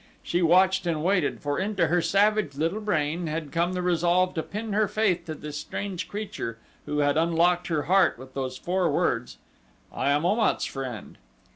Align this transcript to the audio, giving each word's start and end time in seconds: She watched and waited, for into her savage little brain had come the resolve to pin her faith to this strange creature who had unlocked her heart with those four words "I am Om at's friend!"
She 0.23 0.41
watched 0.41 0.87
and 0.87 1.03
waited, 1.03 1.41
for 1.41 1.59
into 1.59 1.85
her 1.85 2.01
savage 2.01 2.55
little 2.55 2.81
brain 2.81 3.27
had 3.27 3.51
come 3.51 3.73
the 3.73 3.83
resolve 3.83 4.33
to 4.33 4.41
pin 4.41 4.73
her 4.73 4.87
faith 4.87 5.25
to 5.25 5.35
this 5.35 5.59
strange 5.59 6.07
creature 6.09 6.57
who 6.87 6.97
had 6.97 7.17
unlocked 7.17 7.67
her 7.67 7.83
heart 7.83 8.17
with 8.17 8.33
those 8.33 8.57
four 8.57 8.89
words 8.89 9.37
"I 9.93 10.09
am 10.09 10.25
Om 10.25 10.39
at's 10.39 10.65
friend!" 10.65 11.19